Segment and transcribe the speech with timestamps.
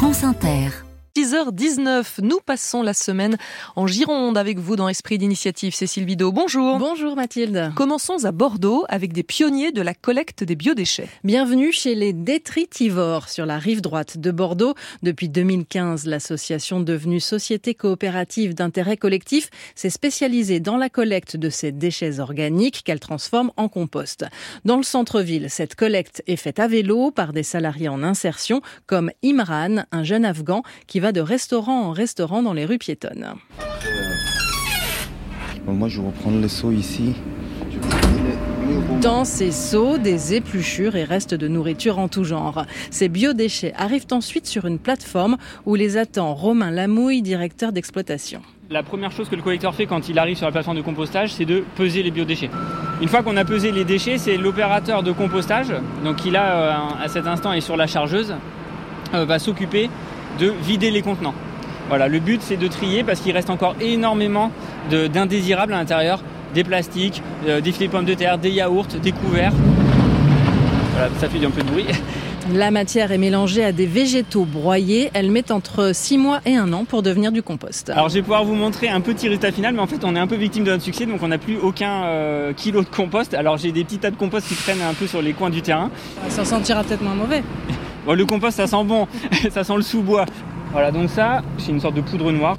[0.00, 0.89] France Inter.
[1.16, 3.36] 6h19, nous passons la semaine
[3.74, 5.74] en Gironde avec vous dans Esprit d'initiative.
[5.74, 6.78] Cécile Bidot, bonjour.
[6.78, 7.72] Bonjour Mathilde.
[7.74, 11.08] Commençons à Bordeaux avec des pionniers de la collecte des biodéchets.
[11.24, 14.74] Bienvenue chez les détritivores sur la rive droite de Bordeaux.
[15.02, 21.72] Depuis 2015, l'association devenue Société coopérative d'intérêt collectif s'est spécialisée dans la collecte de ces
[21.72, 24.26] déchets organiques qu'elle transforme en compost.
[24.64, 29.10] Dans le centre-ville, cette collecte est faite à vélo par des salariés en insertion comme
[29.24, 33.34] Imran, un jeune Afghan qui va de restaurant en restaurant dans les rues piétonnes.
[35.66, 37.14] Moi, je vais reprendre les seaux ici.
[39.00, 42.64] Dans ces seaux, des épluchures et restes de nourriture en tout genre.
[42.90, 45.36] Ces biodéchets arrivent ensuite sur une plateforme
[45.66, 48.42] où les attend Romain Lamouille, directeur d'exploitation.
[48.68, 51.32] La première chose que le collecteur fait quand il arrive sur la plateforme de compostage,
[51.32, 52.50] c'est de peser les biodéchets.
[53.00, 55.72] Une fois qu'on a pesé les déchets, c'est l'opérateur de compostage,
[56.04, 58.34] donc qui là, euh, à cet instant, est sur la chargeuse,
[59.14, 59.90] euh, va s'occuper
[60.38, 61.34] de vider les contenants.
[61.88, 64.52] Voilà, le but c'est de trier parce qu'il reste encore énormément
[64.90, 66.22] d'indésirables à l'intérieur,
[66.54, 69.52] des plastiques, euh, des filets de pommes de terre, des yaourts, des couverts.
[70.92, 71.86] Voilà, ça fait un peu de bruit.
[72.52, 75.10] La matière est mélangée à des végétaux broyés.
[75.14, 77.90] Elle met entre 6 mois et 1 an pour devenir du compost.
[77.90, 80.18] Alors je vais pouvoir vous montrer un petit résultat final, mais en fait on est
[80.18, 83.34] un peu victime de notre succès, donc on n'a plus aucun euh, kilo de compost.
[83.34, 85.62] Alors j'ai des petits tas de compost qui traînent un peu sur les coins du
[85.62, 85.90] terrain.
[86.28, 87.42] Ça sentira peut-être moins mauvais.
[88.10, 89.06] Bon, le compost ça sent bon,
[89.50, 90.26] ça sent le sous-bois.
[90.72, 92.58] Voilà, donc ça, c'est une sorte de poudre noire.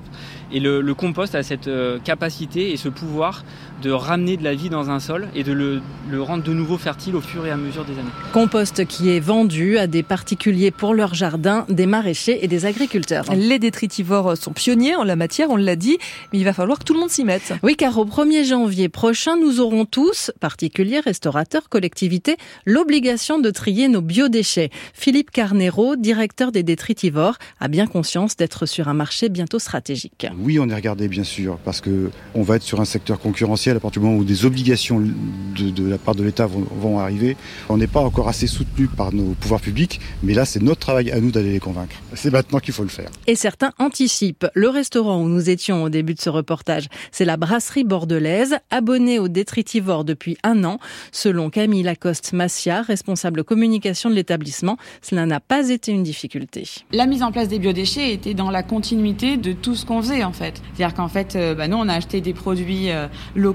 [0.50, 3.44] Et le, le, compost a cette euh, capacité et ce pouvoir
[3.82, 6.78] de ramener de la vie dans un sol et de le, le, rendre de nouveau
[6.78, 8.10] fertile au fur et à mesure des années.
[8.32, 13.26] Compost qui est vendu à des particuliers pour leur jardin, des maraîchers et des agriculteurs.
[13.36, 15.98] Les détritivores sont pionniers en la matière, on l'a dit,
[16.32, 17.54] mais il va falloir que tout le monde s'y mette.
[17.64, 23.88] Oui, car au 1er janvier prochain, nous aurons tous, particuliers, restaurateurs, collectivités, l'obligation de trier
[23.88, 24.70] nos biodéchets.
[24.94, 30.28] Philippe Carnero, directeur des détritivores, a bien conscience d'être sur un marché bientôt stratégique.
[30.38, 33.71] Oui, on est regardé bien sûr, parce que on va être sur un secteur concurrentiel
[33.78, 37.00] à partir du moment où des obligations de, de la part de l'État vont, vont,
[37.00, 37.38] arriver.
[37.70, 41.12] On n'est pas encore assez soutenu par nos pouvoirs publics, mais là c'est notre travail
[41.12, 41.96] à nous d'aller les convaincre.
[42.14, 43.10] C'est maintenant qu'il faut le faire.
[43.28, 44.48] Et certains anticipent.
[44.54, 49.20] Le restaurant où nous étions au début de ce reportage, c'est la brasserie bordelaise, abonnée
[49.20, 50.80] au détritivore depuis un an.
[51.12, 56.68] Selon Camille Lacoste Massia, responsable communication de l'établissement, cela n'a pas été une difficulté.
[56.92, 60.24] La mise en place des biodéchets était dans la continuité de tout ce qu'on faisait
[60.24, 60.62] en fait.
[60.76, 63.08] C'est-à-dire qu'en fait, euh, bah, nous on a acheté des produits euh,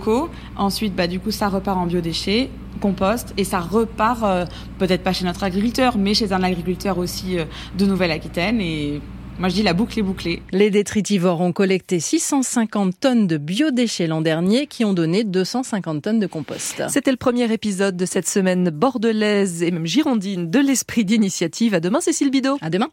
[0.06, 0.30] locaux.
[0.56, 2.50] Ensuite, bah, du coup, ça repart en biodéchets,
[2.80, 4.44] compost, et ça repart euh,
[4.78, 7.44] peut-être pas chez notre agriculteur, mais chez un agriculteur aussi euh,
[7.78, 8.60] de Nouvelle-Aquitaine.
[8.60, 9.00] Et
[9.38, 10.42] moi, je dis la boucle est bouclée.
[10.52, 16.20] Les détritivores ont collecté 650 tonnes de biodéchets l'an dernier qui ont donné 250 tonnes
[16.20, 16.82] de compost.
[16.88, 21.74] C'était le premier épisode de cette semaine bordelaise et même girondine de l'esprit d'initiative.
[21.74, 22.56] À demain, Cécile Bidot.
[22.62, 22.88] À demain.